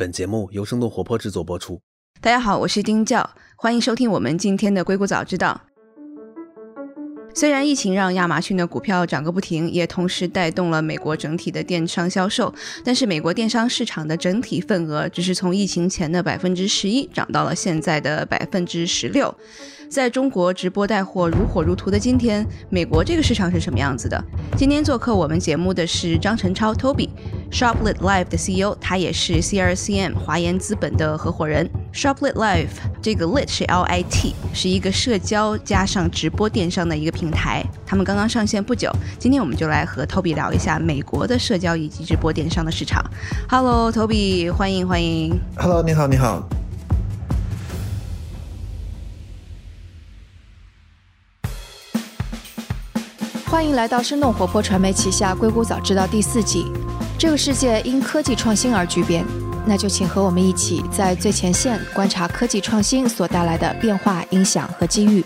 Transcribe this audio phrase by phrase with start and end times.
[0.00, 1.78] 本节目由生动活泼制作播出。
[2.22, 5.60] 大家好，我是丁教，欢迎收听我们今天的硅谷早知道。
[7.34, 19.34] 虽然疫情让亚马逊的股票涨个不停，也同时带动了美国整体的电商销售，但是美国电商市场的整体份额只是从疫情前的百分之十一涨到了现在的百分之十六。
[19.90, 24.24] 在中国直播带货如火如荼的今天，美国这个市场是什么样子的？
[24.56, 31.68] 今天做客我们节目的是张晨超 Toby，Shoplit Live 的 CEO，他也是 CRCM 华研资本的合伙人。
[31.92, 32.68] Shoplit Live
[33.02, 37.64] 这个 Lit 是 L I T，是一个社交加上直播电商的一个平台。
[37.84, 43.04] 他们刚刚上线不久，今天我们就来和 Toby 聊一下美国的社交以及直播电商的市场。
[43.48, 45.36] Hello，Toby，欢迎欢迎。
[45.56, 46.48] Hello，你好，你好。
[53.50, 56.66] 欢迎来到生动活泼传媒旗下《硅谷早知道》第四季。
[57.18, 59.26] 这个世界因科技创新而巨变，
[59.66, 65.24] 那就请和我们一起在最前线观察科技创新所带来的变化、影响和机遇。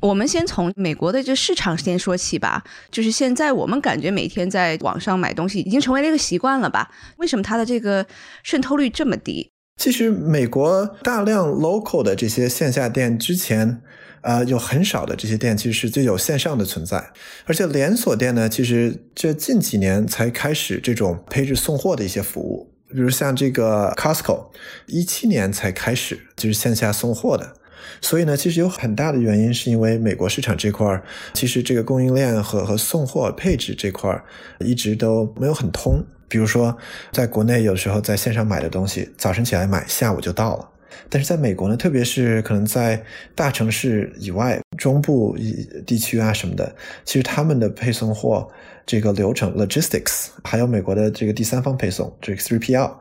[0.00, 2.62] 我们先从美国的这市场先说起吧。
[2.90, 6.90] 就是现在我们感觉每天在网上买东西已经成为了一个习惯了吧？
[7.16, 8.04] 为什么它的这个
[8.42, 9.50] 渗透率这么低？
[9.78, 13.80] 其实美国大量 local 的这些线下店之前，
[14.24, 17.12] 呃，有很少的这些店其实是就有线上的存在，
[17.44, 24.46] 而且连锁店呢，其实这近几年才开始这种配置送货的一些服务，比如像这个 Costco，
[24.86, 27.52] 一七年才开始就是线下送货的。
[28.00, 31.02] 所以呢，其实有很大的原因是因为美国市场这块，
[31.34, 34.24] 其实这个供应链和和送货配置这块
[34.58, 36.02] 一直都没有很通。
[36.26, 36.76] 比如说，
[37.12, 40.68] 在国内有时候在线上买的东西，早晨起来买，下午就到了。
[41.08, 43.02] 但是在美国呢，特别是可能在
[43.34, 48.48] 大城市以外、中部以地区啊什么的，其实他们的配送货
[48.86, 52.92] 这个流程 （logistics） 还有美国的这个第三方配送这个 3PL，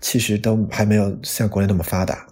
[0.00, 2.26] 其实都还没有像国内那么发达。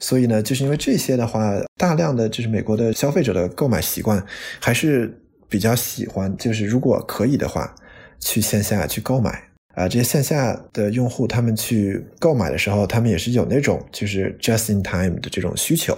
[0.00, 4.24] 所以呢，就是因为这些的话，大量的就是美国的消费者的购买习惯
[4.60, 7.74] 还是比较喜欢，就是如果可以的话，
[8.20, 9.47] 去线下去购买
[9.78, 9.88] 啊。
[9.88, 15.96] 这些线下的用户他们去购买的时候，他们也是有那种就是 just in time 的这种需求。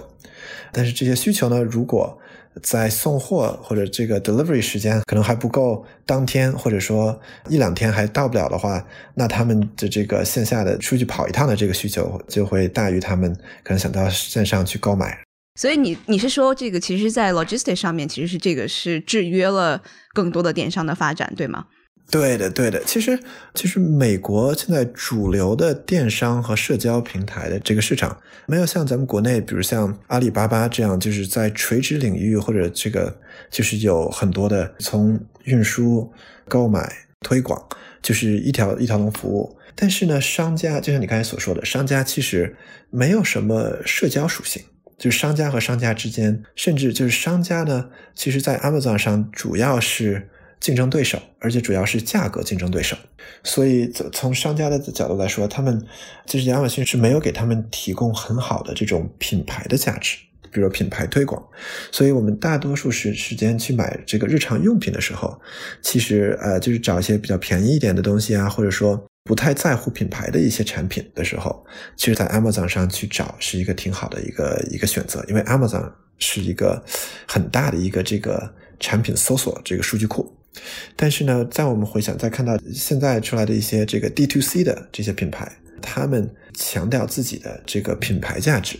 [0.71, 2.17] 但是这些需求呢，如果
[2.61, 13.33] 在送货或者这个 delivery 时间可能还不够，当天或者说一两天还到不了的话，那他们的这个线下的出去跑一趟的这个需求就会大于他们
[13.63, 15.17] 可能想到线上去购买。
[15.59, 19.81] 所以你你是说这个其实，在 logistics 上面，其实是这个是制约了
[20.13, 21.65] 更多的电商的发展，对吗？
[22.11, 22.83] 对的，对的。
[22.83, 23.17] 其实，
[23.55, 33.17] 其实美国现在主流的电商和社交平台的这个市场，没有像咱们国内，比如像阿里巴巴这样，就是在垂直领域或者这个
[33.49, 36.11] 就是有很多的从运输、
[36.49, 36.91] 购买、
[37.21, 37.65] 推广，
[38.01, 39.57] 就是一条一条龙服务。
[39.73, 42.57] 但是呢，商家就像你刚才所说的，商家其实
[42.89, 44.61] 没有什么社交属性。
[44.97, 50.29] 就是商家和商家之间，甚至就是商家呢，其实在 Amazon 上主要是
[50.61, 52.95] 竞争对手，而且主要是价格竞争对手。
[53.43, 55.85] 所以从从商家的角度来说，他们
[56.25, 60.17] 就是亚马逊是没有给他们提供很好的这种品牌的价值，
[60.49, 61.43] 比如品牌推广。
[61.91, 65.37] 所以我们大多数时时间去买这个日常用品的时候，
[65.81, 69.05] 其实呃就是找一些比较便宜一点的东西啊，或者说。
[69.23, 71.63] 不太在乎品牌的一些产品的时候，
[71.95, 76.83] 其实，在 Amazon 上去找是一个挺好的一个一个选择，因为 Amazon 是一个
[77.27, 80.35] 很大的一个这个产品搜索这个数据库。
[80.95, 85.51] 但是呢，在我们回想，再看到现在出来的一些这个 D to C 的这些品牌，
[85.81, 88.77] 他们强调自己的这个品牌价值，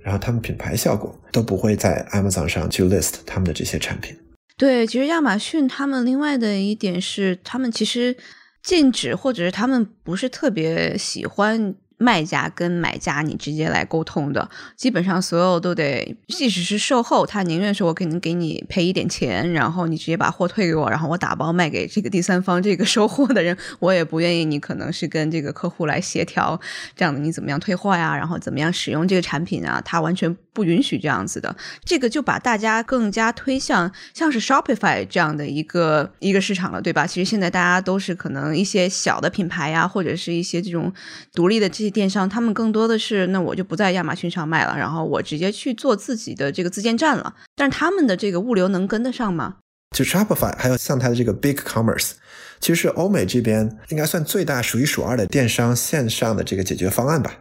[0.00, 4.16] 然后他们品牌效果都不会在 Amazon 上去 list 他们的这些产品。
[4.56, 8.16] 对，其实亚马逊他们另外的一点是，他们其实。
[8.60, 26.58] 禁止，或者是他们不是特别喜欢卖家跟买家你直接来沟通的，基本上所有都得，即使是售后，他宁愿说我可能给你赔一点钱，然后你直接把货退给我，然后我打包卖给这个第三方这个收货的人，我也不愿意你可能是跟这个客户来协调
[26.96, 37.06] 这样的，你怎么样退货呀，然后怎么样使用这个产品啊，他完全不允许这样子的，这个就把大家更加推向像是 Shopify 这样的一个一个市场了，对吧？
[37.06, 40.92] 其实现在大家都是可能一些小的品牌呀，或者是一些这种
[41.32, 47.34] 独立的这电商，他们更多的是那我就不在亚马逊上卖了，然后我直接去做自己的这个自建站了。
[47.56, 49.56] 但是他们的这个物流能跟得上吗？
[49.96, 52.12] 就 Shopify 还有像它的这个 Big Commerce，
[52.60, 57.32] 其实是欧美这边应该算最大、数一数二的电商线上的这个解决方案吧。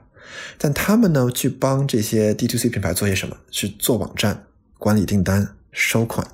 [0.58, 3.36] 但他们呢，去帮这些 D to C 品牌做些什么？
[3.52, 4.46] 去做网站、
[4.78, 6.26] 管理订单、收款，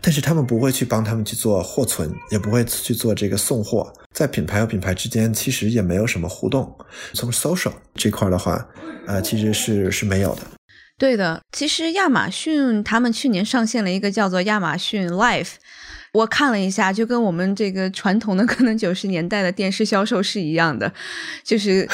[0.00, 6.72] 但是他们不会去帮他们去做货存，也不会去做这个送货，在品牌和品牌之间其实也没有什么互动。
[7.14, 8.66] 从 social 这块的话，
[9.06, 10.42] 呃，其实是是没有的。
[10.98, 15.54] 对的，其实亚马逊他们去年上线了一个叫做亚马逊 Life。
[16.12, 20.92] 我看了一下，就跟我们这个传统的 可能九十年代的电视销售是一样的，
[21.42, 21.88] 就是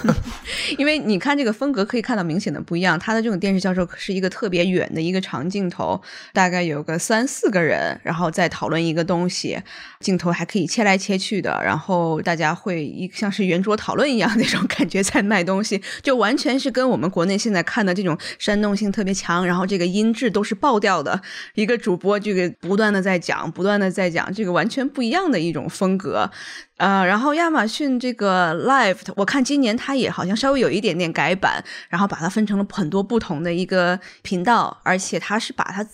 [0.76, 2.98] 因为你看这个风格可以看到明显的不一样。
[2.98, 5.98] 它的这种电视销售是一个特别远的一个长镜头，
[6.34, 9.58] 大概有个三四个人，然后再讨论一个东西，
[10.00, 21.22] 镜头还可以切来切去的，然后大家会一像是圆桌讨论一样那种 感觉在卖东西，就完全是跟我们国内现在看的这种煽动性特别强，然后这个音质都是爆掉的
[21.54, 23.50] 一个主播，这个不断的在讲。
[23.54, 26.28] 不断的在讲这个完全不一样的一种风格，
[26.76, 35.86] 呃，然后亚马逊这个 Live，我看今年它也好像稍微有一点点改版，然后把它分成了很多不同的一个频道，而且它是把它，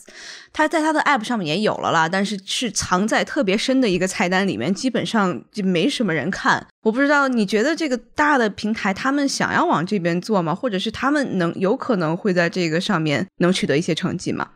[0.53, 6.67] 它在它的 App 上面也有了啦，但是是藏在特别深的一个菜单里面，基本上就没什么人看。
[6.83, 10.55] 我不知道你觉得这个大的平台他们想要往这边做吗？
[10.55, 14.49] 或者是他们能有可能会在这个上面能取得一些成绩吗？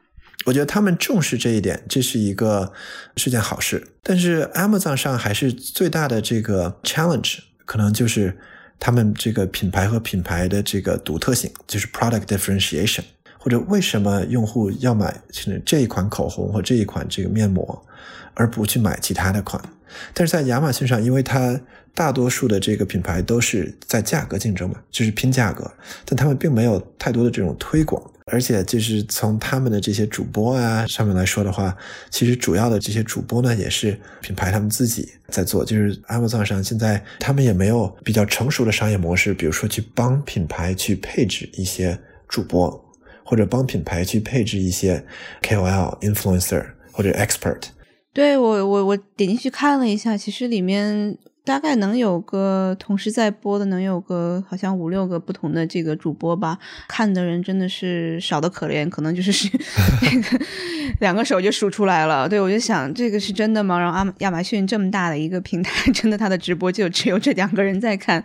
[0.46, 2.72] 我觉得他们重视这一点，这是一个
[3.16, 3.86] 是件好事。
[4.02, 8.36] 但是 Amazon 上还是最大的这个 challenge，可能就是
[8.78, 13.04] 他们这个品牌和品牌的这个独特性，就是 product differentiation，
[13.38, 15.18] 或者为什么用户要买
[15.64, 17.86] 这一款口红或这一款这个面膜，
[18.34, 19.62] 而不去买其他的款。
[20.12, 21.58] 但是在亚马逊上，因为它
[21.94, 25.72] 大多数的这个品牌都是在价格竞争嘛，就是拼价格，
[26.04, 28.02] 但他们并没有太多的这种推广。
[28.32, 31.76] 而且就是从他们的这些主播啊上面来说的话，
[32.10, 35.62] 其实主要的这些主播呢，也是品牌他们自己在做。
[35.64, 42.82] 就是 Amazon 上现在他们也没有比较成熟的商业模式，比如说去帮品牌去配置一些主播，
[43.24, 45.04] 或者帮品牌去配置一些
[45.42, 47.64] KOL、influencer 或者 expert。
[48.14, 51.18] 对我，我我点进去看了一下，其实里面。
[51.44, 56.58] 大概能有个同时在播的，能有个好像五六个不同的这个主播吧。
[56.88, 59.50] 看的人真的是少的可怜，可能就是
[60.02, 60.44] 那个
[61.00, 62.26] 两个手就数出来了。
[62.26, 63.78] 对我就想，这个是真的吗？
[63.78, 68.24] 然后亚亚马逊这么大的一个平台， 真的他的直播就只有这两个人在看。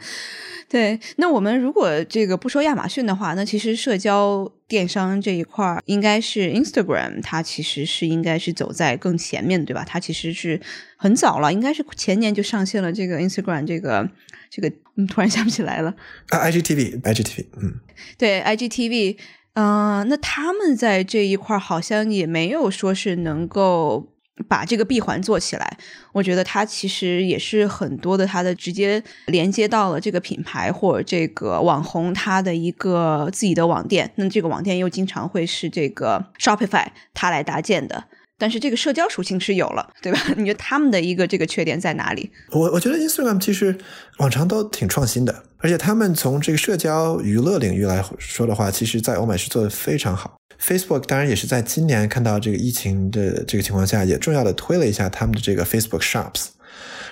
[0.70, 9.84] 对，那我们如果这个不说亚马逊的话，那其实社交电商这一块应该是 Instagram，它其实是应该是走在更前面，对吧？
[9.84, 10.62] 它其实是
[11.02, 14.06] 很早了，应该是前年就上线了这个 Instagram 这个
[14.52, 15.96] 这个，嗯，突然想不起来了。
[16.28, 17.80] 啊，IGTV，IGTV，嗯，
[18.18, 19.18] 对，IGTV，
[19.54, 24.14] 嗯，那他们在这一块好像也没有说是能够。
[24.48, 25.78] 把这个闭环做起来，
[26.14, 34.10] 我觉得它其实也是很多的，它的直接连接到了这个品牌或者这个网红他的一个自己的网店。
[34.16, 38.06] 那这个网店又经常会是这个 Shopify 它来搭建的，
[38.40, 40.20] 但是这个社交属性是有了，对吧？
[40.36, 42.32] 你觉得他们的一个这个缺点在哪里？
[42.52, 43.78] 我我觉得 Instagram 其实
[44.18, 50.38] 往常都挺创新的，而且他们从这个社交娱乐领域来说的话，其实在欧美是做的非常好。
[50.60, 56.48] Facebook 当然也是在今年看到这个疫情的这个情况下，也重要的推了一下他们的这个 Facebook Shops。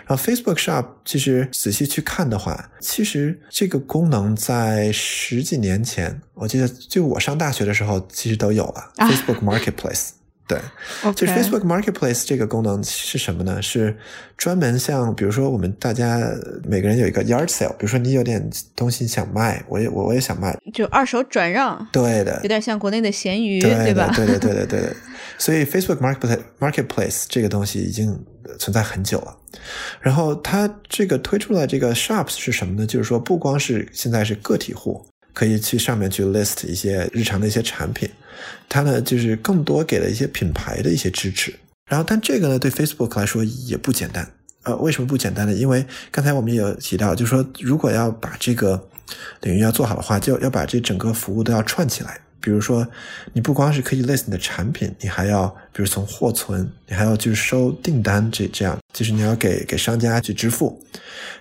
[0.05, 10.11] 然后 Facebook Shop 其实仔细去看的话，其实这个功能在十几年前，我记得就我上大学的时候，其实都有了 Facebook Marketplace。
[10.47, 10.57] 对，
[11.13, 13.61] 就是 Facebook Marketplace 这个功能是什么呢？
[13.61, 13.97] 是
[14.37, 16.21] 专门像比如说我们大家
[16.63, 21.85] 每个人有一个 Yard Sale，比如说你有点东西想卖，我也我我也想卖，就二手转让。
[21.91, 24.09] 对的，有点像国内的闲鱼，对吧？
[24.15, 24.93] 对对对对对对。
[25.37, 28.25] 所以 Facebook Marketplace Marketplace 这个东西已经
[28.57, 29.37] 存在很久了。
[29.99, 32.87] 然后它这个推出来这个 Shops 是什么呢？
[32.87, 35.05] 就是说不光是现在是个体户。
[35.37, 38.09] 可以去上面去 list 一些日常的一些产品，
[38.67, 41.53] 它呢就是更多给了一些品牌的一些支持。
[41.87, 44.27] 然后，但这个呢对 Facebook 来说也不简单。
[44.63, 45.53] 呃，为什么不简单呢？
[45.53, 48.89] 因为刚才我们也有提到，就是说如果要把这个
[49.41, 52.19] 领域要做好的话，就要把这整个服务都要串起来。
[52.39, 52.87] 比如说，
[53.33, 60.81] 你不光是可以 list 你的产品，你还要，比如从货存，你还要去收订单，这这样，就是你要给给商家去支付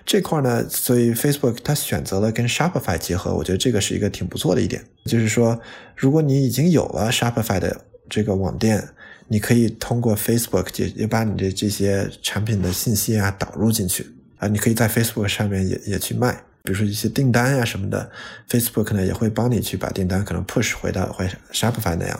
[0.05, 0.67] 这块呢。
[0.69, 4.83] 所以 Facebook 它选择了跟 Shopify 结合，我觉得这个是一个挺不错的一点。
[5.05, 5.59] 就是说，
[5.95, 8.83] 如果你已经有了 Shopify 的这个网店，
[9.27, 14.05] 你可以通过 Facebook 也也把你的这些产品的信息啊导入进去
[14.37, 16.41] 啊，你可以在 Facebook 上面也也去卖。
[16.67, 18.11] 比如说一些订单呀什么的
[18.49, 22.19] ，Facebook 呢也会帮你去把订单可能 push 回到回 Shopify 那样，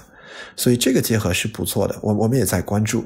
[0.55, 1.99] 所以这个结合是不错的。
[2.01, 3.05] 我我们也在关注，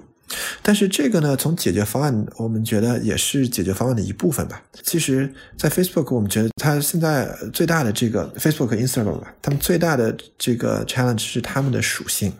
[0.62, 4.62] 但是这个呢，从解决方案，我们觉得也是解决方案的一部分吧。
[4.84, 12.32] 其实，在 Facebook，我们觉得它现在最大的这个 Facebook Instagram 吧，他们最大的这个 challenge 是他们的属性，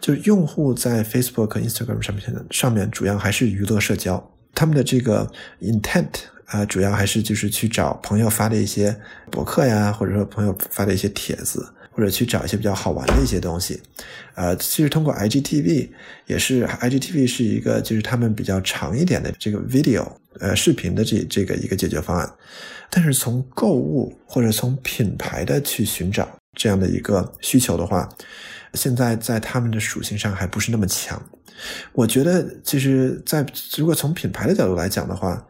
[0.00, 6.08] 就是用户在 Facebook Instagram 上面上面主要还是娱乐社交，他们的这个 intent
[6.48, 8.94] 啊，主要还是就是去找朋友发的一些
[9.30, 11.72] 博客呀，或者说朋友发的一些帖子。
[11.90, 13.82] 或者去找一些比较好玩的一些东西，
[14.36, 15.88] 呃，其实通过 IGTV
[16.26, 20.06] 也是 IGTV 是一个就是他们比较长一点的这个 video
[20.38, 22.32] 呃视频的这这个一个解决方案，
[22.88, 28.08] 但是从购物或者从品牌的去寻找这样的一个需求的话，
[28.74, 31.20] 现在在他们的属性上还不是那么强。
[31.92, 33.44] 我觉得其实，在
[33.76, 35.44] 如果从品牌的角度来讲的话，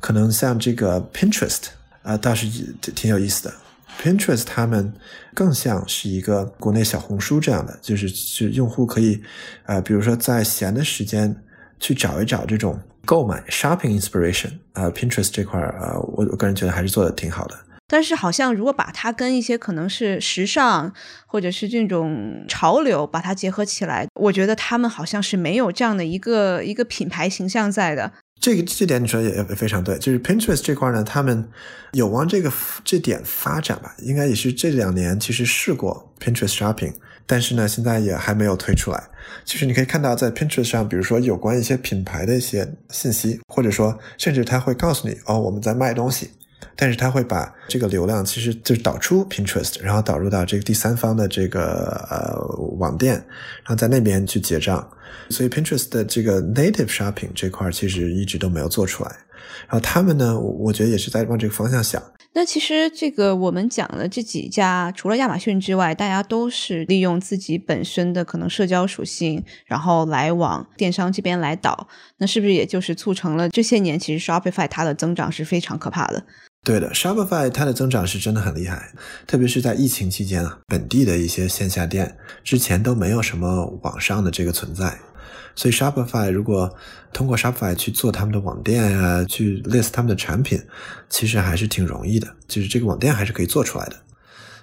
[0.00, 1.66] 可能像这个 Pinterest
[2.02, 2.46] 啊，倒是
[2.94, 3.54] 挺有意思的。
[4.02, 4.92] Pinterest 他们
[5.34, 9.20] 更像是一个国内小红书这样的，就是是用户可以，
[9.66, 11.36] 呃，比如说在闲的时间
[11.78, 17.58] 去找一找这种购买 shopping inspiration，呃，Pinterest 这块儿，呃，我我个人觉得还是做的挺好的。
[17.86, 20.94] 但是好像如果把它跟一些可能是时尚
[21.26, 28.12] 或者是这种潮流把它结合起来，我觉得他们好像是没有这样的一个一个品牌形象在的。
[28.40, 31.46] 这个这点你说也也非常对，就是 Pinterest 这块呢，他们
[31.92, 32.50] 有往这个
[32.82, 36.94] 这点发展吧，应该也是这两年其实试过 Pinterest Shopping，
[37.26, 39.04] 但是呢，现在也还没有推出来。
[39.44, 46.30] 其实你可以看到，在 Pinterest 上，比如说有关一些品牌的一些信息，或者说甚至他会告诉你哦，我们在卖东西。
[46.76, 52.38] 但是他会把这个流量其实就是导出 Pinterest，然后导入到这个第三方的这个呃
[52.78, 54.88] 网店，然后在那边去结账。
[55.28, 59.10] 所以 Pinterest 的这个 native shopping 这块其实一直都没有做出来。
[59.68, 62.02] 然后他们呢，我觉得也是在往这个方向想。
[62.32, 71.88] 那其实这个我们讲的这几家，除了亚马逊之外，大家都是利用自己本身的可能社交属性，然后来往电商这边来导。
[72.18, 76.24] 那是不是也就是促成了这些年其实 Shopify 它的增长是非常可怕的？
[76.62, 78.92] 对的，Shopify 它的增长是真的很厉害，
[79.26, 84.98] 特别是在疫情期间啊，本地的一些线下店之前都没有什么网上的这个存在，
[85.54, 86.72] 所以 Shopify 如果
[87.14, 90.60] 通过 Shopify 去做他们的网店啊，去 list 他们的产品，
[91.08, 93.96] 其实还是挺容易的，就是这个网店还是可以做出来的。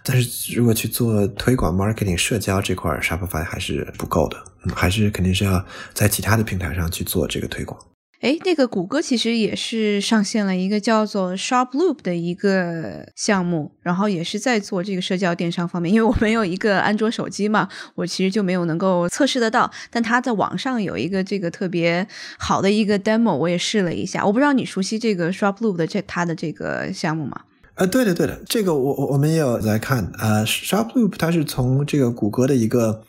[0.04, 4.38] 但是如果去做推广、marketing、社交这块，Shopify 还是不够的，
[4.74, 7.78] 还是肯定是要在其他的平台上去做这个推广。
[8.20, 15.94] 哎，那个谷歌其实也是上线了一个叫做 Shop Loop 的一个项目，然后也是在做这个社交电商方面。
[15.94, 19.70] 因为我没有一个安卓手机嘛，我其实就没有能够测试得到。
[19.92, 22.08] 但它在网上有一个这个特别
[22.40, 24.26] 好的一个 demo，我也试了一下。
[24.26, 27.42] 我不知道你熟悉这个 Shop Loop 的这它的这个项目吗？
[27.76, 30.12] 呃，对的，对的，这个我我我们也有来看。
[30.18, 33.04] 呃，Shop Loop 它是从这个谷歌的一个。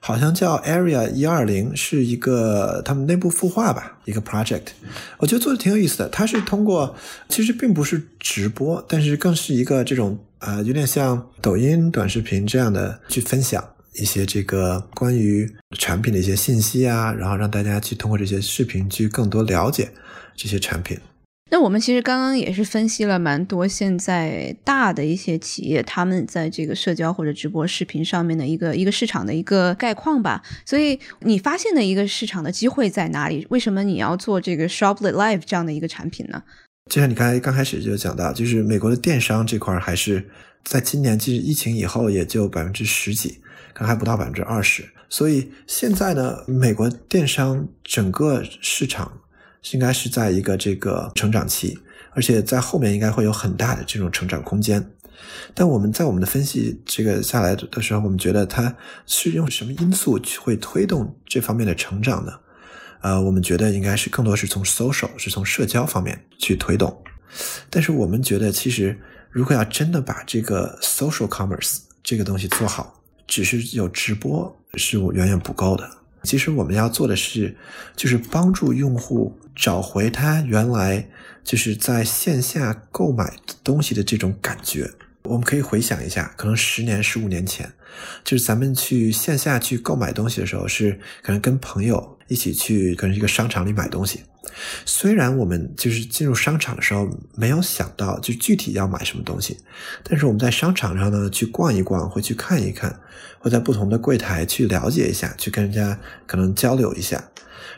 [0.00, 4.62] 好像叫 Area 一二零，是一个他们内部孵化吧，一个 project。
[5.18, 6.08] 我觉得做的挺有意思的。
[6.08, 6.96] 它是通过，
[7.28, 13.62] 其实并不是直播，但是更是一个这种呃，有点像抖音短视频这样的去分享
[13.94, 19.90] 一些这个关于产品的一些信息啊，然后让大家去通过这些视频去更多了解
[20.34, 20.98] 这些产品。
[21.52, 30.40] 那我们其实刚刚也是分析了蛮多现在大的一些企业，他们在这个社交或者直播视频上面的一个一个市场的一个概况吧。
[30.64, 33.44] 所以你发现的一个市场的机会在哪里？
[33.50, 36.40] 为什么你要做这个 Shoplet Live 这样的一个产品呢？
[36.88, 40.24] 就像你刚才刚开始就讲到，就是美国的电商这块还是
[40.64, 43.40] 在今年其实疫情以后也就百分之十几，
[43.74, 44.88] 可能还不到百分之二十。
[45.08, 49.20] 所以现在呢，美国电商整个市场。
[49.72, 51.78] 应该是在一个这个成长期，
[52.12, 54.90] 而且在后面应该会有很大的这种成长空间。
[55.54, 58.74] 但我们在我们的分析这个下来的时候，我们觉得它
[59.06, 62.32] 是用什么因素去会推动这方面的成长呢？
[63.02, 67.02] 呃，我们觉得应该是更多是从 social 是从社交方面去推动。
[67.68, 68.98] 但是我们觉得，其实
[69.30, 75.88] 如果要真的把这个 social commerce 这个东西做好，只是有直播是远远不够的。
[76.22, 77.54] 其实我们要做的是，
[77.94, 79.38] 就是帮助用户。
[79.60, 81.06] 找回他原来
[81.44, 84.90] 就是在线下购买东西的这种感觉。
[85.24, 87.70] 我们可以回想一下，可能十年、十五年前，
[88.24, 94.22] 就是咱们去线下去购买东西的时候，是可能跟朋友一起去，可能一个商场里买东西。
[94.86, 99.58] 虽然我们就是进入商场的时候没有想到就具体要买什么东西，
[100.02, 102.98] 但是我们在商场上呢去逛一逛，会去看一看，
[103.38, 107.22] 会在不同的柜台去了解一下，去跟人家可能交流一下。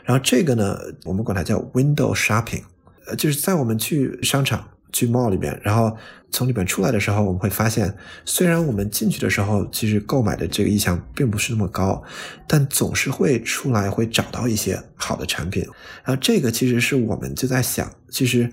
[0.03, 2.63] 然后这个呢，我们管它叫 window shopping，
[3.07, 5.95] 呃，就是在我们去商场去 mall 里面，然后
[6.31, 7.95] 从里面出来的时候，我们会发现，
[8.25, 12.03] 虽然我们进去的时候其实购买的这个意向并不是那么高，
[12.47, 15.63] 但总是会出来会找到一些好的产品。
[16.03, 18.51] 然后这个其实是我们就在想，其实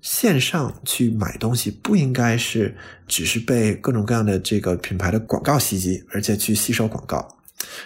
[0.00, 2.76] 线上去买东西不应该是
[3.06, 7.36] 只是被各种各样的这个品牌的广告袭击，而且去吸收广告。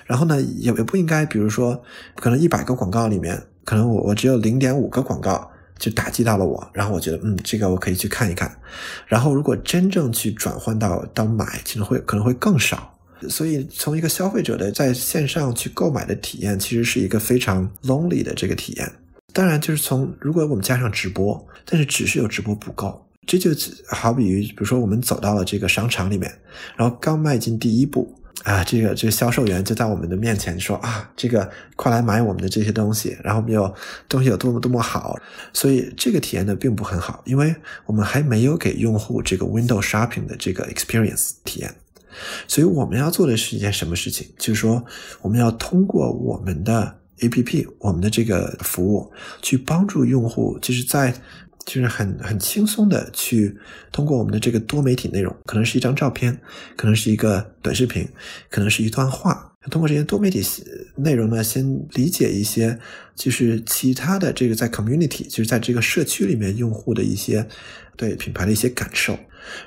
[0.06, 1.82] 然后呢，也也不应该，比如说，
[2.16, 8.54] 可能一百个广告里面，可能我我只有零点五个广告就打击到了我，然后我觉得，嗯，这个我可以去看一看。
[9.06, 12.92] 然后如果真正去转换到到买，其实会可能会更少。
[13.28, 18.92] 所以从一个消费者的在线上去购买的体验，其实是一个非常 lonely 的这个体验。
[19.32, 23.50] 当然，就是从如果我们加上直播，但是只是有直播不够，这就
[23.88, 26.30] 好比于，比如说我们走到了这个商场里面，
[26.76, 28.14] 然后刚迈进第一步。
[28.44, 33.74] 啊，这个这个销售员就在我们的面前说啊，这个快来买我们的这些东西，然后我们有
[34.06, 35.18] 东西有多么多么好，
[35.54, 41.74] 所以这个体验呢并不很好，因为我们还没有给用户这个 window shopping 的这个 experience 体验，
[42.46, 44.28] 所以我们要做的是一件什么事情？
[44.36, 44.84] 就是说
[45.22, 49.10] 我们要通过我们的 APP，我们的这个服务
[49.40, 51.14] 去帮助用户，就是在。
[51.64, 53.56] 就是很很轻松的去
[53.90, 56.38] 通过我们的这个多媒体内容，可能是一张照片，
[56.76, 58.06] 可能是一个短视频，
[58.50, 59.50] 可能是一段话。
[59.70, 60.44] 通过这些多媒体
[60.94, 62.78] 内容呢，先理解一些
[63.16, 67.46] 就是其他的这个在 community，就是在这个社区里面用户的一些
[67.96, 69.18] 对品牌的一些感受。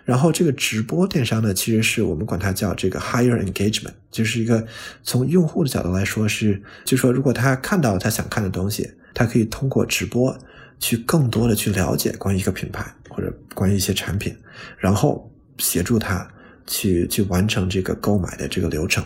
[0.06, 4.64] 然后这个直播电商呢，其实是我们管它叫这个 higher engagement，就是一个
[5.02, 10.38] 从用户的角度来说是，就是说如果他看到他想看的东西，他可以通过直播。
[10.80, 14.36] 去更多的去了解关于一个品牌或者关于一些产品，
[14.78, 16.28] 然后协助他
[16.66, 19.04] 去去完成这个购买的这个流程，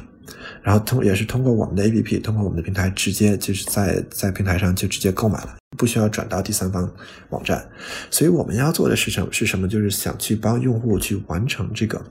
[0.62, 6.92] 然后通也是通过我们的 APP，通过我们的平台直接就是在在平台上就直接购买了，不需要转到第三方
[7.30, 7.66] 网站。
[8.10, 9.68] 所以我们要做的是什是什么？
[9.68, 12.04] 就是想去帮用户去完成这个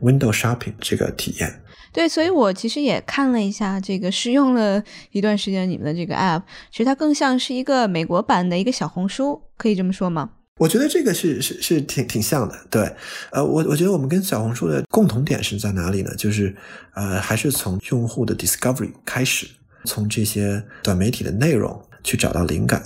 [0.00, 1.62] window shopping 这个体验。
[1.92, 10.30] 对，所以我其实也看了一下这个，试用了一段时间你们的这个 app，其实它更像是一个美国版的一个小红书，可以这么说吗？
[10.58, 12.90] 我觉得这个是是是挺挺像的，对，
[13.30, 16.14] 呃，我我觉得我们跟小红书的共同点是在哪里呢？
[16.16, 16.54] 就是
[16.94, 19.46] 呃，还是从用户的 discovery 开始，
[19.84, 22.82] 从这些短媒体的内容去找到灵感，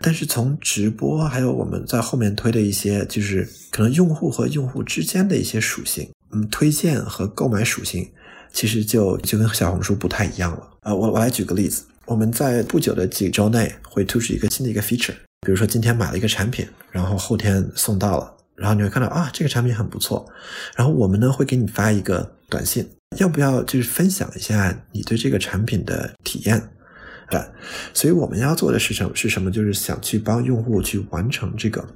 [0.00, 8.08] 但是从直播还有我们在后面推的一些，就是可能用户和用户之间的一些属性，嗯，推荐和购买属性。
[8.56, 10.94] 其实就就跟小红书不太一样了啊！
[10.94, 20.26] 我我来举个例子，我们在不久的几周内会推出一个新的一个 feature，比如说今天买了一个产品，然后后天送到了，然后你会看到啊，这个产品很不错，
[20.74, 22.88] 然后我们呢会给你发一个短信，
[23.18, 26.70] 要不要就是分享一下你对这个产品的体验？
[27.28, 27.38] 对，
[27.92, 29.50] 所以我们要做的是什是什么？
[29.50, 31.86] 就是想去帮用户去完成这个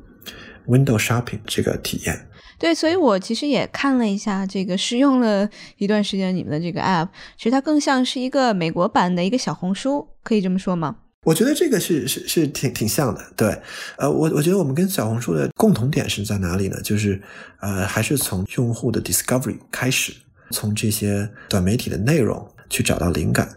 [0.67, 2.29] window shopping 这个体验。
[2.61, 10.97] 对，所以我其实也看了一下这个，试用了一段时间你们的这个 app，其实它更像是一个美国版的一个小红书，可以这么说吗？
[11.25, 13.59] 我觉得这个是是是挺挺像的，对，
[13.97, 16.79] 呃，我我觉得我们跟小红书的共同点是在哪里呢？
[16.83, 17.21] 就是
[17.61, 20.13] 呃，还是从用户的 discovery 开始，
[20.51, 23.49] 从这些短媒体的内容去找到灵感，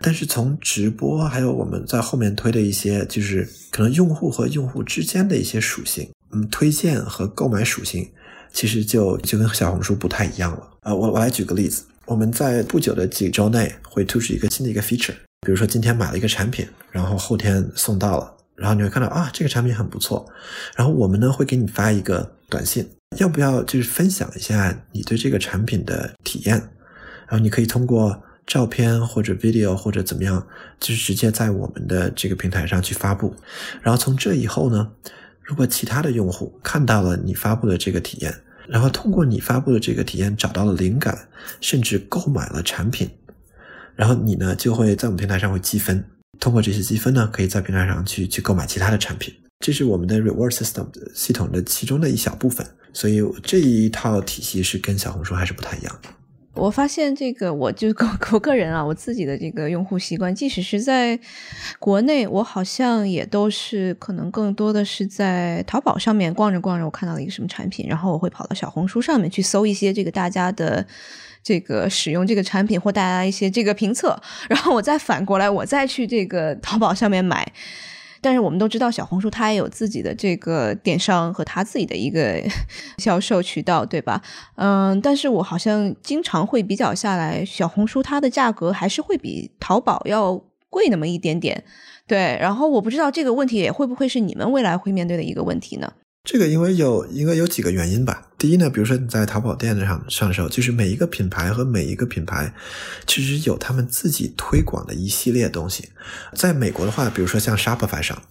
[0.00, 8.08] 但是从直播还有我们在后面推的一些，就是可能用户和用户之间的一些属性，嗯，推荐和购买属性。
[8.52, 10.94] 其实就就跟小红书不太一样了啊！
[10.94, 20.26] 我我来举个例子，我们在不久的几周内会推出一个新的一个 feature，比如说今天买了一个产品，然后后天送到了，然后你会看到啊，这个产品很不错，
[20.74, 26.56] 然后我们呢会给你发一个短信，要不要就是分享一下你对这个产品的体验？
[27.28, 30.44] 然后你可以通过照片或者 video 或者怎么样，
[30.80, 33.34] 就是直接在我们的这个平台上去发布，
[33.82, 34.90] 然后从这以后呢。
[35.48, 38.34] 如果其他的用户看到了你发布的这个体验，
[38.68, 41.26] 然后通过你发布的这个体验找到了灵感，
[41.58, 43.08] 甚至购买了产品，
[43.96, 46.04] 然后你呢就会在我们平台上会积分，
[46.38, 49.34] 通过这些积分呢，可以在平台上去去购买其他的产品。
[49.64, 56.10] 这是我们的 reward system 系统的其中的一小部分，所以这一套体系是跟小红书还是不太一样的。
[56.58, 57.88] 我发现这个，我就
[58.32, 61.18] 我个人啊，我自己的这个用户习惯，即使是在
[61.78, 70.84] 国内，我好像也都是可能更多的是在淘宝上面逛着逛着，我看到了一个什么产品，然后我会跑到小红书上面去搜一些这个大家的
[71.42, 77.46] 这个使用这个产品或大家一些这个评测，然后我再反过来，我再去这个淘宝上面买。
[78.20, 82.42] 但是我们都知道，小红书它也有自己的这个电商和它自己的一个
[82.98, 84.22] 销售渠道，对吧？
[84.56, 91.64] 嗯，但是我好像经常会比较下来，小红书它的价格还是会比淘宝要贵那么一点点，
[92.06, 92.38] 对。
[92.40, 95.92] 然后我不知道这个问题也会不会是你们未来会面对的一个问题呢？
[96.24, 98.28] 这个因为有应该有几个原因吧。
[98.36, 102.52] 第一呢，比如说你在淘宝店上上手，就是每一个品牌和每一个品牌，
[103.06, 105.88] 其实有他们自己推广的一系列东西。
[106.34, 108.22] 在美国的话，比如说像 Shopify 上，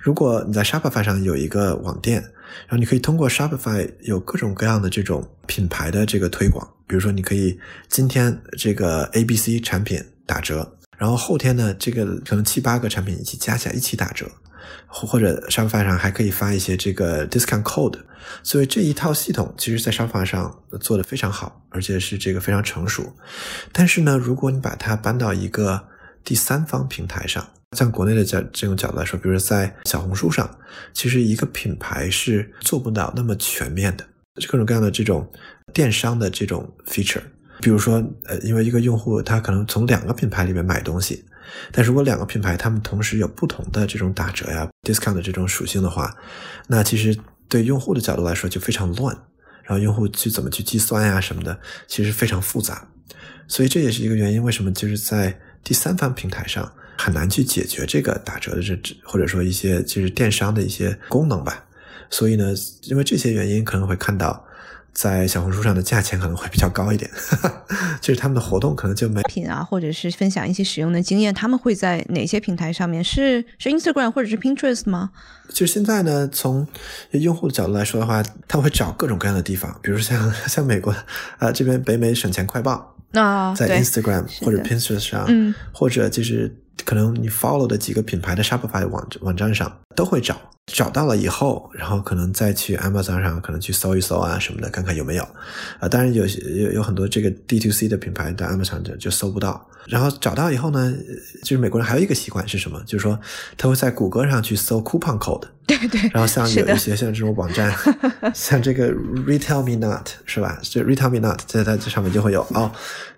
[0.00, 2.20] 如果你在 Shopify 上有一个网店，
[2.66, 6.68] 然后你可以通过 Shopify 有各种各样的这种品牌的这个推广。
[6.88, 14.30] 比如说，你可以今天这个 A、B、C 产品打折，然后后天呢，这个可能七八个产品一起加起来一起打折。
[14.86, 17.98] 或者沙发上还可以发一些这个 discount code，
[18.42, 23.10] 所以这一套系统其实，在沙发上做的非常好，而且是这个非常成熟。
[23.72, 25.82] 但是呢，如果你把它搬到一个
[26.24, 30.48] 第三方平台上，像国内的角这种角度来说，比如说在小红书上，
[30.92, 34.06] 其实一个品牌是做不到那么全面的，
[34.48, 35.30] 各种各样的这种
[35.72, 37.22] 电商的这种 feature。
[37.60, 41.24] 比如说，呃，因为一个用户他可能从两个品牌里面买东西。
[41.70, 46.14] 但如果两个品牌他们同时有不同的这种打折呀、discount 的这种属性的话，
[46.66, 47.16] 那其实
[47.48, 49.16] 对用户的角度来说就非常乱，
[49.62, 52.86] 然后用户去怎么去计算呀什么的，其实非常复杂。
[53.46, 61.64] 所以这也是一个原因，为什么就是在第三方平台上很难去解决这个打折的这或者说一些就是电商的一些功能吧。
[62.10, 64.44] 所以呢，因为这些原因可能会看到。
[64.96, 67.10] 在小红书上的价钱可能会比较高一点，
[68.00, 71.34] 就是他们的活动可能就没品啊，或者是分享一些使用的经验。
[71.34, 73.04] 他们会在哪些平台上面？
[73.04, 75.10] 是是 Instagram 或者是 Pinterest 吗？
[75.50, 76.66] 就现在呢，从
[77.10, 80.94] 用户的角度来说的话，他们会找各种各样的地方，比如像 像美国
[81.38, 86.56] 啊这边北美省钱快报啊，在 Instagram 或者 Pinterest 上，嗯，或者就是
[86.86, 90.40] 可能你 follow 的几个品牌的 Shopify 网网站上都会找。
[90.72, 95.22] 找到了以后，然后可能再去 Amazon 上，可能去搜一搜啊什么的，看看有没有。
[95.78, 99.68] 啊，当然有有有很多这个 D to C 的品牌在 Amazon 就就搜不到。
[99.86, 100.92] 然后找到以后呢，
[101.42, 102.82] 就是美国人还有一个习惯是什么？
[102.84, 103.16] 就是说
[103.56, 105.44] 他会在谷歌上去搜 coupon code。
[105.64, 106.00] 对对。
[106.12, 107.72] 然后像有一些像这种网站，
[108.34, 110.58] 像这个 Retail Me Not 是吧？
[110.62, 112.72] 这 Retail Me Not 在它这上面就会有哦，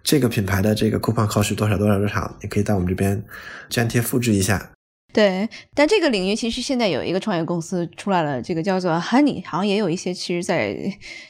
[0.05, 3.25] 这个品牌的这个 coupon code 是多少多少多少，你可以在我们这边
[3.71, 4.71] 粘贴复制一下。
[5.11, 10.77] 对，但这个领域其实现在有一个创业公司出来了，这个叫做 Honey，好像也有一些其实在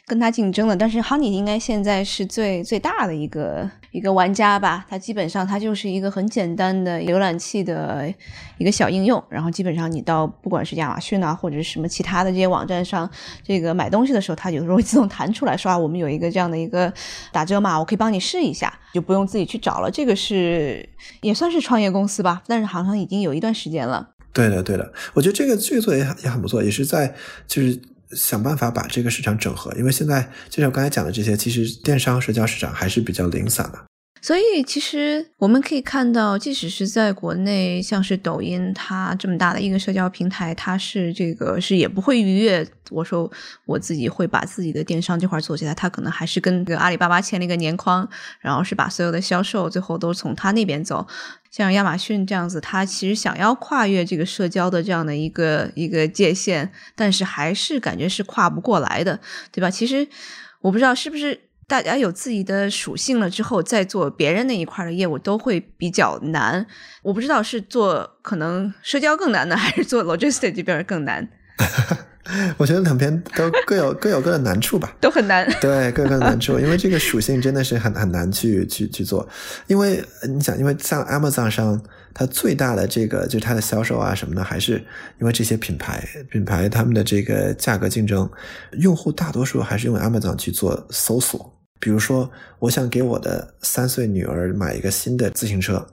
[0.05, 4.85] 跟他竞争的，但是 Honey 应该现在是最最大的一个一个玩家吧？
[4.91, 8.12] 它基本上它就是一个很简单的浏览器的
[8.59, 13.09] 一个小应用，然后基本上你到不管是亚马逊啊或者是什么其他的这些网站上，
[13.45, 16.93] 这个买东西的时候，它有时候会自动弹出来说啊，我们有一个这样的一个
[17.31, 19.90] 打折码，我可以帮你试一下，就不用自己去找了。
[19.90, 20.88] 这个是
[21.20, 23.87] 也算是创业公司吧，但是好像已经有一段时间。
[23.87, 27.14] 了，对的，对的，我觉得这个这个做也也很不错，也是在
[27.46, 27.81] 就是
[28.12, 33.79] 想办法把这个市场整合，因为现在就像我刚才讲的这些，其实电商社交市场还是比较零散的。
[34.20, 42.66] 所以其实我们可以看到，即使是在国内，像是抖音，它这么大的一个社交平台，它是这个是也不会逾越。
[42.90, 43.31] 我说
[43.66, 48.09] 我自己会把自己的电商这块做起来，它可能还是跟这个阿里巴巴签了一个年框，
[48.40, 51.07] 然后是把所有的销售最后都从他那边走。
[51.50, 59.20] 像亚马逊这样子，它其实想要跨越这个社交的这样的一个一个界限，但是还是感觉是跨不过来的，
[59.52, 59.70] 对吧？
[59.70, 60.07] 其实
[60.61, 61.48] 我不知道是不是。
[61.68, 66.66] 大家有自己的属性了之后，再做别人那一块的业务都会比较难。
[67.02, 71.28] 我不知道是做可能社交更难呢，还是做 logistics 这边更难。
[72.59, 75.46] 我觉得两边都 各有各有各的难处吧，都很难。
[75.61, 79.28] 对，各有各的难处，因为这个属性真的是很很难去去去做。
[79.66, 81.78] 因为你想，因为像 Amazon 上，
[82.14, 84.74] 它最大的这个就是它的销售啊什么的，还是
[85.20, 88.31] 因为这些品牌品牌他们的这个价格竞争，
[88.72, 91.58] 用户大多数还是用 Amazon 去做搜索。
[91.79, 95.87] 比如说，我想给我的三岁女儿买一个新的自行车，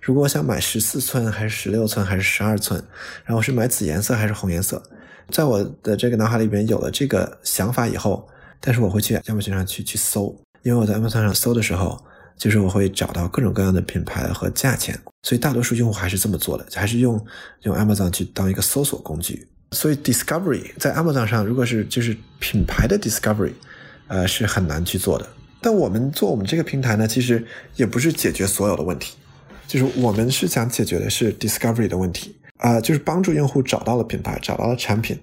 [0.00, 2.82] 如果我想买十四寸还是十六寸还是十二寸，
[3.24, 4.82] 然后是买紫颜色还是红颜色。
[5.30, 8.28] 在我的这个脑海里边有了这个想法以后，
[8.60, 11.98] 但是我会去亚马逊上去去搜，因为我在亚马逊上搜的时候，
[12.36, 17.24] 就是我会找到各种各样的品牌和价钱，所以大多数用户还是这么做的，还是用
[17.62, 19.48] 用 Amazon 去当一个搜索工具。
[19.72, 23.52] 所以 Discovery 在 Amazon 上，如果是就是品牌的 Discovery，
[24.10, 25.26] 呃，是很难去做的。
[25.60, 27.46] 但我们做我们这个平台呢，其实
[27.76, 29.16] 也不是解决所有的问题，
[29.66, 32.36] 就是我们是想解决的是 Discovery 的问题。
[32.56, 35.18] 啊，就是帮助用户找到了品牌，找到了产品，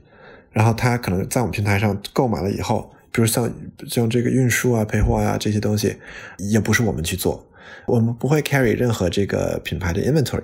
[0.52, 3.48] 然后他可能在我们平台上购买了以后，比如像
[3.88, 5.96] 像这个运输啊、配货啊这些东西，
[6.40, 7.48] 也不是我们去做，
[7.86, 10.42] 我们不会 carry 任何这个品牌的 inventory，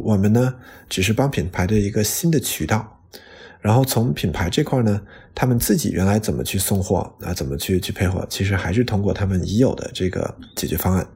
[0.00, 0.54] 我们呢
[0.90, 3.00] 只是帮品牌的一个新的渠道，
[3.64, 5.00] 然后从品牌这块呢，
[5.34, 11.06] 他们自己原来怎么去送货啊，怎么去去配货，其实还是通过他们已有的这个解决方案，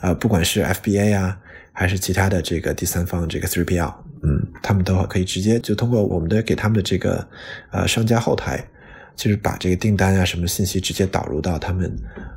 [0.00, 1.36] 啊，不管是 FBA 啊。
[1.78, 3.92] 还是其他的这个第三方这个 3PL，
[4.22, 7.28] 嗯，他们都可以直接就通过我们的给他们的这个
[7.70, 8.66] 呃商家后台，
[9.14, 11.94] 就是把这个订单啊什么信息直接导入到他们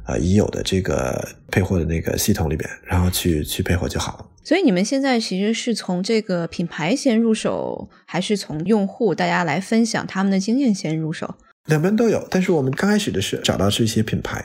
[0.08, 4.25] 呃已有的这个配货的那个系统里边，然后去去配货就好了。
[4.43, 11.36] 所以你们现在其实是从这个品牌先入手，还是从用户大家来分享他们的经验先入手？
[11.65, 14.43] 两边都有，但是我们刚开始的是找到这些品牌，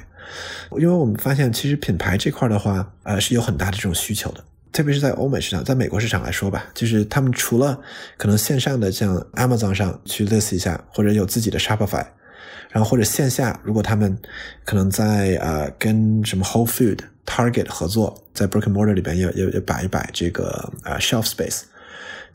[0.72, 4.44] 因为我们发现其实品牌这块的话，呃是有很大的这种需求的。
[4.72, 7.80] 特别是在欧美市场，在美国市场来说吧，就是他们除了
[8.18, 12.04] 可能线上的像 Amazon 上去 list 一下，或者有自己的 Shopify，
[12.70, 14.18] 然后或者线下，如果他们
[14.64, 21.62] 可能在呃跟什么 Whole Food、Target 合作，在 Brick and Mortar 里边也也也摆一摆这个呃 shelf space。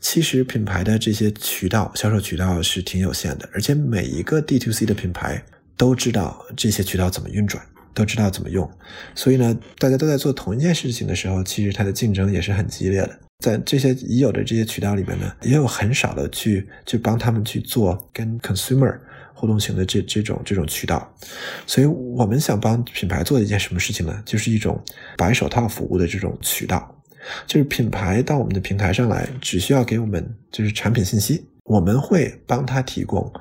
[0.00, 5.44] 其实品牌的这些渠道销售渠道是挺有限的，而且每一个 D to C 的品牌
[5.76, 7.62] 都知道这些渠道怎么运转。
[7.92, 8.70] 都知道怎么用，
[9.16, 13.18] 所以呢，大家都在做同一件事情的时候，其实它的竞争也是很激烈的。
[13.44, 18.96] 在这些已有的这些渠道里面呢，也有很少的去去帮他们去做跟 consumer
[19.40, 21.10] 互动型的这这种这种渠道。
[21.66, 24.22] 所以我们想帮品牌做一件什么事情呢？
[24.26, 24.78] 就是一种
[25.16, 26.94] 白手套服务的这种渠道，
[27.46, 30.22] 就是品牌到我们的平台上来，只需要给我们
[30.52, 33.32] 就是产品信息，我们会帮他提供。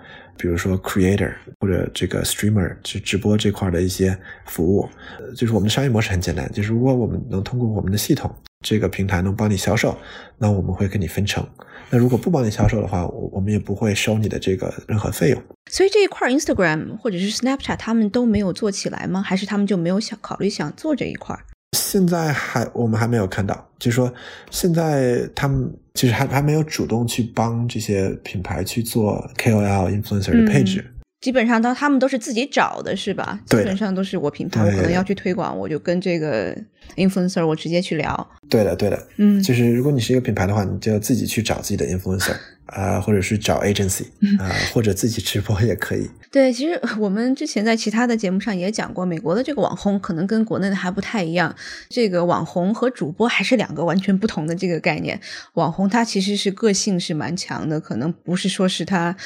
[0.41, 4.87] 比如说 creator 或者这个 streamer 去直播这块的一些服务，
[5.35, 8.33] 就是我们的商业模式很简单，就是如果我们能通过我们的系统，
[8.65, 9.97] 这个平台能帮你销售，
[10.37, 11.41] 那我们会给你分成；
[11.89, 15.41] 那如果不帮你销售的话，我我们也不会收你的这个任何费用。
[15.71, 19.21] 所以这一块 Instagram 或者是 Snapchat 他们都没有做起来吗？
[19.21, 21.37] 还是他们就没有想考虑想做这一块？
[21.77, 24.13] 现在还我们还没有看到，就是说
[24.51, 30.83] 现在他们其实还还没有主动去帮这些品牌去做 KOL influencer 的配置。
[31.21, 33.39] 基本上都他们都是自己找的，是吧？
[33.45, 36.55] 基本上都是我品牌，我可能要去推广，我就跟这个
[36.95, 38.29] influencer 我直接去聊。
[38.49, 42.33] 对的，对的，嗯，就是如果你是一个品牌的话，你就要自己去找自己的 influencer
[42.67, 44.05] 啊，或者是找 agency
[44.39, 46.09] 啊，或者自己直播也可以。
[46.31, 51.53] 对，其实我们之前在其他的节目上也讲过，美国的这个网红可能跟国内的还不太一样。
[51.89, 55.19] 这个网红和主播还是两个完全不同的这个概念。
[55.55, 59.17] 网红他其实是个性是蛮强的，可能不是说是他。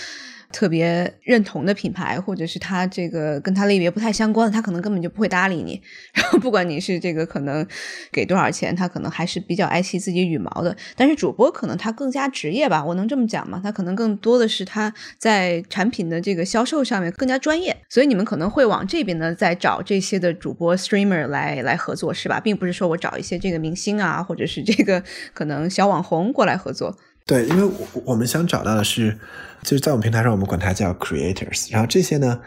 [0.54, 5.82] 特别认同的品牌，或者是他这个跟他类别不太相关的，他可能根本就不会搭理你。
[6.13, 7.68] 然后不管你是这个可能
[8.12, 10.78] 给多少钱，他可能还是比较爱惜自己羽毛的。
[10.96, 13.60] 但是主播可能他更加职业吧，我能这么讲吗？
[13.62, 17.76] 他可能更多的是他在产品的这个销售上面更加专业。
[17.89, 22.39] 所以你们可能会往这边呢，再找这些的主播 streamer 来来合作，是吧？
[22.39, 26.96] 并不是说我找一些这个明星啊，或者是这个可能小网红过来合作。
[27.25, 29.17] 对，因为我我们想找到的是。
[29.63, 31.71] 就是在我们平台上，我们管它叫 creators。
[31.71, 32.38] 然后这些呢，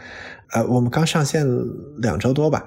[0.51, 1.43] 呃，我们刚上线
[1.97, 2.63] 两周多吧，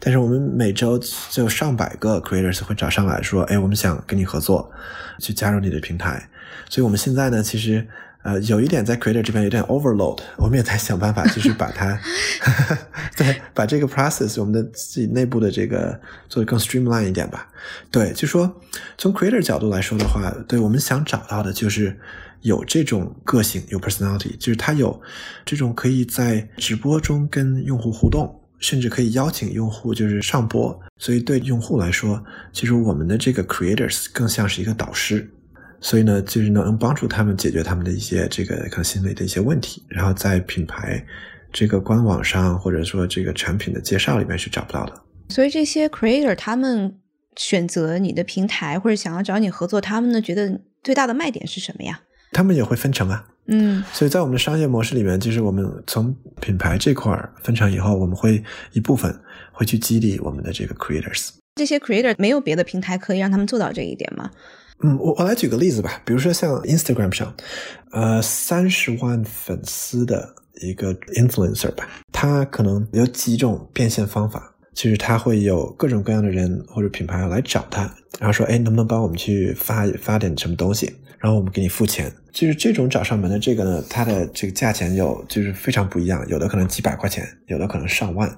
[0.00, 0.98] 但是我们每周
[1.30, 4.72] 就上百个 creators 会找上来说，哎，我们想跟你合作，
[5.20, 6.28] 去加入你的平台。
[6.68, 7.86] 所以我们现在呢，其实
[8.22, 11.98] 呃，有一点在 creator 这边有点 overload，我们也在想办法，就是把它，
[13.16, 17.48] 对，把这个 process 我们的自己内部的这个做的更 streamline 一点吧。
[17.90, 18.60] 对，就说
[18.96, 21.98] 从 creator 角度来说的话，对我们想找到的就是。
[22.42, 25.00] 有这种个性，有 personality，就是他有
[25.44, 30.76] 这种可以在直播中跟用户互动，甚至可以邀请用户就是上播。
[30.98, 32.20] 所以对用户来说，
[32.52, 35.31] 其实我们的这个 creators 更像是一个导师。
[35.82, 41.04] 所以呢，就是能帮助他们解决他们的一些这个可能心理的一些问题，然后在品牌
[41.52, 45.02] 这个官网上或者说这个产品的介绍里面是找不到的。
[45.28, 46.96] 所以这些 creator 他们
[47.36, 52.00] 选择你的平台或者想要找你合作，他们呢觉得最大的卖点是什么呀？
[52.30, 58.42] 他们也会分成啊，嗯，所以在我们的商业模式里面，就是我们从品牌这块分成以后，我们会
[58.72, 59.14] 一部分
[59.52, 61.30] 会去激励我们的这个 creators。
[61.56, 64.30] 这些 creator 没有别的平台可以让他们做到这一点吗？
[64.84, 67.34] 嗯，我我来举个例子吧，比如说像 Instagram 上，
[67.92, 77.82] 呃，三十万粉丝的一个 influencer 吧，他可能有几种变现方法，就是他会有各种各样的人或者品牌来找他，
[78.18, 80.92] 然后说，哎，能不能帮我们去发发点什么东西？
[81.18, 88.28] 然后我们给你付钱，就是这种找上门的这个呢，它的这个价钱有就是非常不一样，有的可能几百块钱，有的可能上万。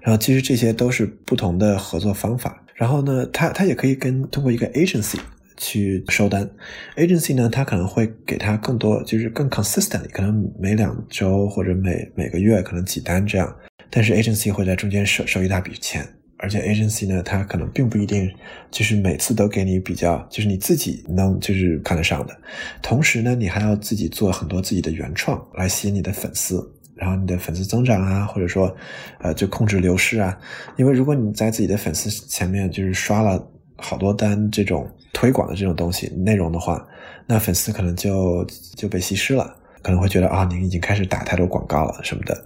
[0.00, 2.60] 然后其实这些都是不同的合作方法。
[2.74, 5.16] 然后呢，他他也可以跟通过一个 agency
[5.56, 6.48] 去收单
[6.96, 13.54] ，agency 呢，他可能会给他更多，就是更 consistent，可能每两周或者每每个月可能几单这样。
[13.90, 16.06] 但是 agency 会在中间收收一大笔钱。
[16.38, 18.30] 而且 agency 呢，他可能并不一定
[18.70, 22.36] 就是每次都给你比较，就是你自己能就是看得上的。
[22.82, 26.60] 同时呢，你还要自己做很多自己的原创来吸引你的粉丝，
[26.96, 28.76] 然后你的粉丝增长啊，或者说
[29.20, 30.36] 呃就控制流失啊。
[30.76, 33.42] 因为如果你在自己的粉丝前面就是刷了
[33.76, 36.86] 好多单这种推广的这种东西内容的话，
[37.24, 38.44] 那粉丝可能就
[38.76, 42.44] 就被稀释了，可能会觉得啊，您已经开始打太多广告了什么的。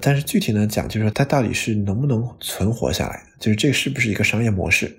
[0.00, 4.98] 但是具体呢讲，就是说它到底是能不能存活下来，就是这是不是一个商业模式？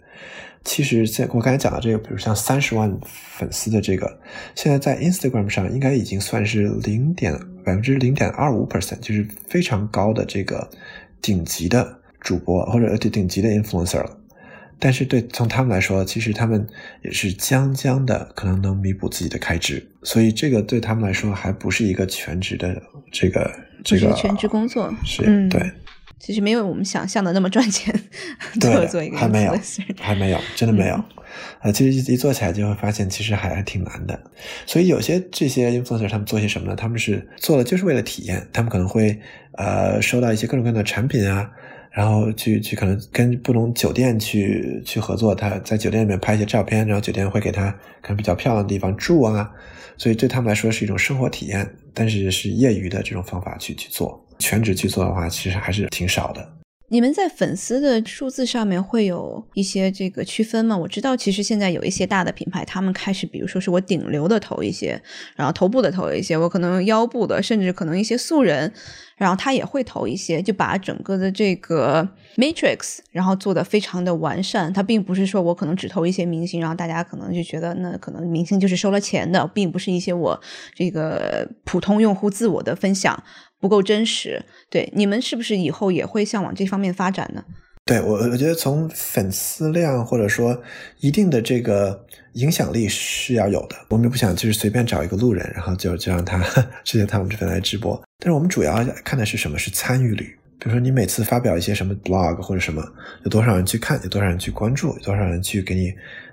[0.66, 2.94] 其实，在我刚才讲的这个，比如像三十万
[3.38, 4.20] 粉丝的这个，
[4.56, 10.70] 现在在 Instagram 上应该已经算是零点百分之零点二五 percent，就是非常高的这个
[11.22, 14.18] 顶级的主播或者顶级的 influencer 了。
[14.80, 16.66] 但是对从他们来说，其实他们
[17.04, 23.52] 也是将将的可能能弥补自己的开支，所以这个对他们来说还不是一个全职的这个
[23.84, 25.72] 这个全职工作，是嗯对。
[26.20, 27.98] 其实没有我们想象的那么赚钱。
[28.60, 29.58] 对 做做一个还没有
[29.98, 30.96] 还没有，真的没有。
[31.62, 34.20] 啊，其实一一做起来就会发现，其实还还挺难的。
[34.66, 36.76] 所以有些这些 influencer 他们做些什么呢？
[36.76, 39.18] 他们是做了就是为了体验，他们可能会
[39.54, 41.50] 呃收到一些各种各样的产品啊，
[41.92, 47.70] 然后去去可能跟不同酒店去去合作，他在酒店里面拍一些照片，然后酒店会给他
[48.02, 49.50] 可能比较漂亮的地方住啊。
[49.98, 54.26] 所以对他们来说是一种生活体验，但是是业余的这种方法去去做。
[54.40, 56.54] 全职去做的话，其实还是挺少的。
[56.92, 60.76] 你们在粉丝的数字上面会有一些这个区分吗？
[60.76, 65.00] 我知道，其实现在有一些大的品牌，他们开始，比如说是我顶流的投一些，
[65.36, 68.74] 然后头部的投一些，我可能腰部的，甚至可能一些素人，
[69.20, 74.72] 然后他也会投一些，就把整个的这个 matrix，然后做的非常的完善。
[74.72, 80.40] 他并不是说我可能只投一些明星，然后大家可能就觉得那可能明星就是收了钱的，并不是一些我
[80.74, 83.22] 这个普通用户自我的分享
[83.60, 84.42] 不够真实。
[84.70, 87.44] 对，你们是不是以后也会向往这方面发展呢？
[87.90, 90.62] 对我，我觉得从粉丝量或者说
[91.00, 93.76] 一定的这个影响力是要有的。
[93.90, 96.38] 我们也不想就是随便找一个路人，然后就就让他
[96.86, 98.00] 直接他们这边来直播。
[98.20, 99.58] 但是我们主要看的是什么？
[99.58, 100.38] 是参与率。
[100.60, 102.80] 比如说你每次发表一些什么 blog 或者什么，
[103.24, 105.92] 有多少人去看，有多少人去关注，有多少人去给你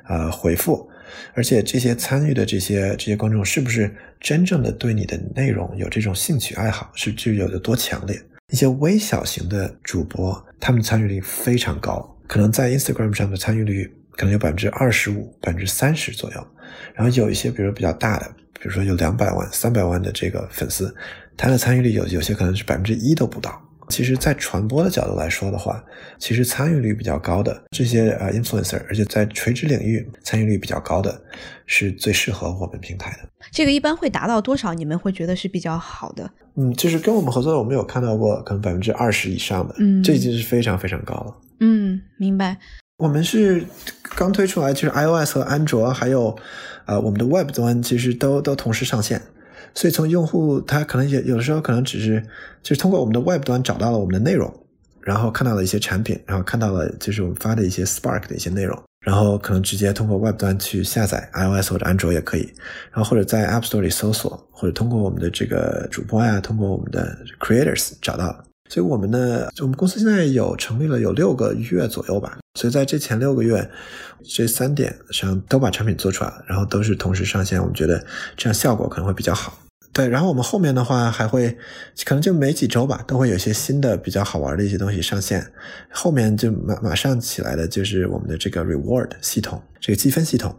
[0.08, 0.86] 呃回复，
[1.32, 3.90] 而且这些参与的这些这些观众是不是
[4.20, 8.20] 真正的对你的内容有这种兴趣爱好，是具有的多强烈？
[8.52, 16.46] 一些微小型的主播，他们参与率非常高，可能在 Instagram 上的参与率可能有百分之二十五、百分之三十左右。
[16.94, 20.94] 然后有一些，比如比较大的，比如说有两百万、三百万的这个粉丝，
[21.36, 23.62] 他的参与率有有些可能是百分之一都不到。
[23.88, 25.82] 其实，在传播的角度来说的话，
[26.18, 31.20] 其实参与率比较高的这些呃 influencer，而且在垂直领域参与率比较高的，
[31.66, 33.28] 是最适合我们平台的。
[33.52, 34.74] 这个一般会达到多少？
[34.74, 36.28] 你们会觉得是比较好的？
[36.56, 41.36] 嗯，就是跟我们合作的，我们有看到过可能百分之二十以上的，嗯这已经是非常非常高了。
[41.60, 42.56] 嗯，明白。
[42.98, 43.62] 我们是
[44.16, 46.34] 刚推出来，就是 iOS 和安卓，还有
[46.86, 49.20] 呃我们的 Web 端，其实都都同时上线。
[49.76, 52.20] 所以从用户他可能也有的时候可能只是
[52.62, 54.52] 就是通过我们的 Web 端找到了我们的内容，
[55.02, 62.50] 然后看到了一些产品，然后看到了就是我们发的一些 Spark 的一些内容，然后可能直接通过 Web 端去下载 iOS 或者安卓也可以，
[62.90, 68.44] 然后或者在 App Store 里搜索，或者通过我们的这个主播呀，通过我们的 Creators 找到。
[68.68, 73.70] 所以我们呢，我们公司现在有成立了有六个月左右吧，所以在这前六个月，
[74.24, 78.04] 这三点上都把产品做出来了，然后都是同时上线，我们觉得
[78.36, 79.56] 这样效果可能会比较好。
[79.96, 81.56] 对，然后我们后面的话还会，
[82.04, 85.42] 可能就每几周吧，都会有一些新的比较好玩的一些东西上线。
[85.90, 90.54] 后面就马马上起来的就是我们的这个 reward 系统，这个积分系统。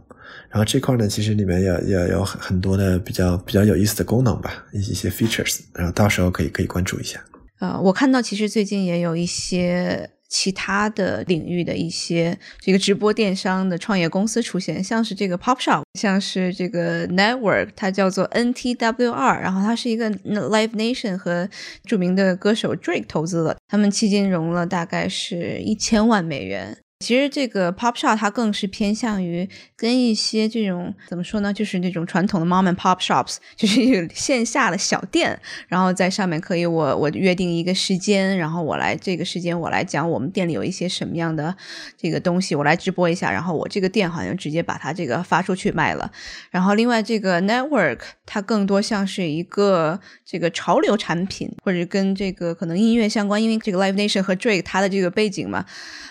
[0.50, 5.60] 然后这块呢，其实里面也也有很很多的比较比较有意思的功能吧，一一些 features。
[5.72, 7.24] 然后到时候可以可以关注一下。
[7.60, 21.48] 呃，我看到其实最近也有一些其他的领域的一些这个直播电商的创业公司出现，像是这个 Pop Shop，像是这个 Network，它叫做 NTWR，然后它是一个 Live Nation 和
[21.84, 26.78] 著名的歌手 Drake 投资了，他们迄今融了大概是一千万美元。
[27.00, 41.56] 其实这个 Pop Shop 它更是偏向于跟一些这种怎么说呢，就是那种传统的 Mom and Pop Shops， 就是线下的小店，然后在上面可以我我约定一个时间，然后我来这个时间我来讲我们店里有一些什么样的
[41.96, 46.10] 这个东西，我来直播一下，然后我这个店好像直接把它这个发出去卖了。
[46.50, 55.64] 然后另外这个 Network 它更多像是一个这个潮流产品，或者跟这个可能音乐相关，因为这个 Live Nation 和 Drake 它的这个背景嘛，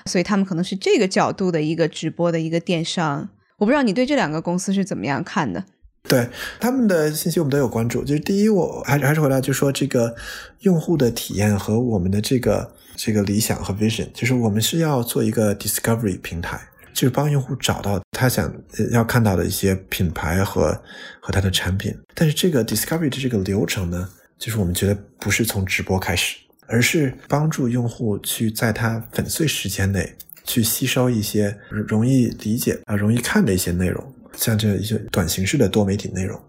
[0.06, 3.30] 所以他们可能是这个角度的一个直播的一个电商。
[3.58, 5.66] 我不知道你对这两个公司是怎么样看的？
[6.04, 8.02] 对他们的信息我们都有关注。
[8.06, 10.16] 就是第一，我还还是回来就说这个
[10.60, 16.62] 用户的体验和我们的这个这个理想和 vision，就是我们是要做一个 discovery 平台，
[16.94, 18.54] 就是帮用户找到他想
[18.92, 20.82] 要看到的一些品牌和
[21.20, 21.94] 和他的产品。
[22.16, 26.38] 但是这个 discovery 的这个流程呢，就是我们觉得不是从直播开始，
[26.68, 30.16] 而是帮助用户去在他粉碎时间内
[30.48, 36.42] 去吸收一些容易理解啊、容易看的一些内容，像这一些短形式的多媒体内容，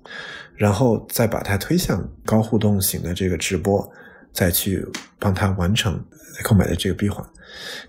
[0.55, 3.87] 然后再把它推向高互动型的这个直播，
[4.33, 4.87] 再去
[5.19, 6.03] 帮他完成
[6.45, 7.23] 购买的这个闭环。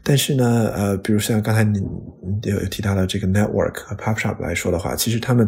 [0.01, 5.47] 但是呢，呃，比如像刚才你你有提到的这个 network 和 pop shop 来说的话，其实他们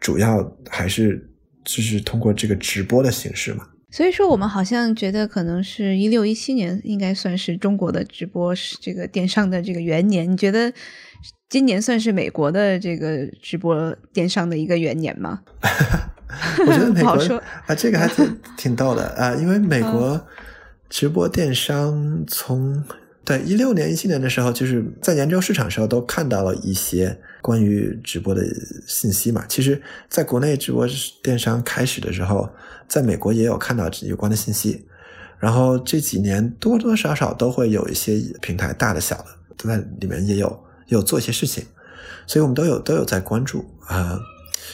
[0.00, 1.24] 主要还是
[1.64, 3.66] 就是通过这个直播的形式嘛。
[3.90, 10.30] 所以说，我们好像觉得可能是一六一七年应该算是中国的直播这个电商的这个元年。
[10.30, 10.72] 你觉得
[11.48, 15.40] 今年算是美国的这个直播电商的一个元年吗？
[16.64, 20.24] 我觉得 美国说啊，这个还挺挺逗的啊，因为美国
[20.88, 22.84] 直播电商从
[23.24, 28.44] 对一六年、一七年的时候，就是在研究市场的时候，都看到了一些关于直播的
[28.86, 29.44] 信息嘛。
[29.48, 30.86] 其实，在国内直播
[31.22, 32.48] 电商开始的时候，
[32.88, 34.86] 在美国也有看到有关的信息。
[35.38, 39.26] 然后这几年多多少少都会有一些平台，大的小的
[39.56, 40.48] 都在里面也有
[40.88, 41.64] 也有做一些事情，
[42.26, 44.20] 所以我们都有都有在关注啊、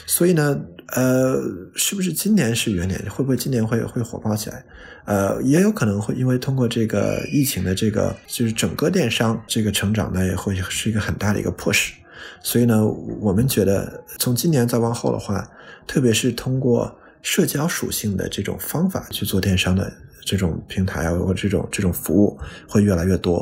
[0.05, 1.41] 所以呢，呃，
[1.73, 2.99] 是不是今年是元年？
[3.09, 4.63] 会不会今年会会火爆起来？
[5.05, 11.93] 呃，也有可能会因为通过这个疫情的这个，就是整个电商这个成长呢，也会是一个很大的一个迫使。
[12.41, 12.85] 所以呢，
[13.19, 15.49] 我们觉得从今年再往后的话，
[15.85, 19.91] 特别是通过社交属性的这种方法去做电商的
[20.25, 23.37] 这种平台啊，或这种这种服务会越来越多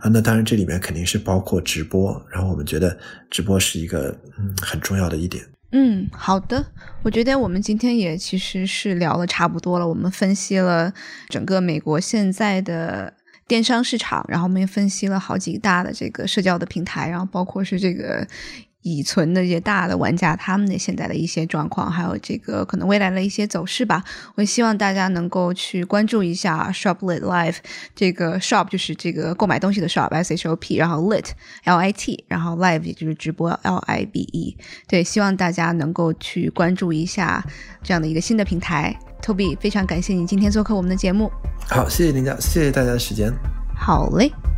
[0.00, 0.08] 啊。
[0.08, 2.96] 那当然，这里面肯定是包括直播，然后我们觉得
[3.30, 5.44] 直播是一个嗯很重要的一点。
[5.72, 6.64] 嗯，好的。
[7.02, 9.86] 我觉得我们今天也其实是聊了差不多了。
[9.86, 10.94] 我们分析了
[11.28, 13.12] 整个美国现在的
[13.48, 18.24] 电商市场，然后我们也分析了好几个大的这个社交的平台，然后包括是这个
[18.88, 24.02] 已存的这些大的玩家他们的现在的一些状况，还有这个可能未来的一些走势吧。
[24.34, 27.56] 我希望大家能够去关注一下 Shoplit Live
[27.94, 31.26] 这个 shop 就是这个购买东西的 shop S H O P，然后 lit
[31.64, 34.56] L I T，然后 live 也就是直播 L I B E。
[34.86, 37.44] 对，希望大家能够去关注一下
[37.82, 38.96] 这样的一个新的平台。
[39.20, 41.30] Toby，非常感谢你今天做客我们的节目。
[41.68, 43.32] 好，谢谢林家，谢谢大家的时间。
[43.76, 44.57] 好嘞。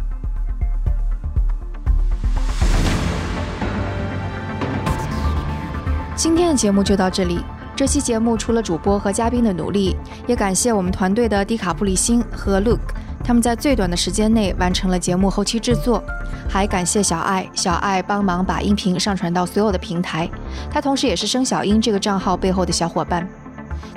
[6.22, 7.42] 今天的节目就到这里。
[7.74, 9.96] 这期节目除了主播和嘉宾的努力，
[10.26, 12.92] 也感谢我们团队的迪卡布里辛和 Luke，
[13.24, 16.04] 他们在最短的时间内完成了节目后期制作。
[16.46, 20.28] 还感谢小爱，小爱帮忙把音频上传到所有的平台，
[20.70, 23.26] 他同时也是生小英这个账号背后的小伙伴。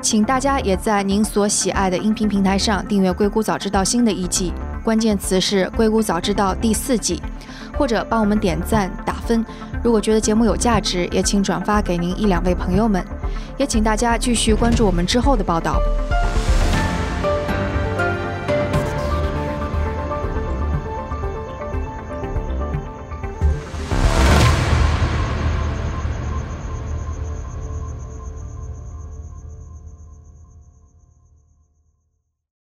[0.02, 7.22] 请大家也在您所喜爱的音频平台上订阅《硅谷早知道》新的一季，关键词是“硅谷早知道”第四季，
[7.78, 9.46] 或者帮我们点赞打分。
[9.84, 13.06] 如果觉得节目有价值，也请转发给您一两位朋友们。
[13.58, 15.80] 也请大家继续关注我们之后的报道。